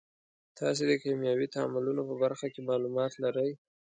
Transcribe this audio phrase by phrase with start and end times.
[0.59, 3.51] تاسې د کیمیاوي تعاملونو په برخه کې معلومات لرئ.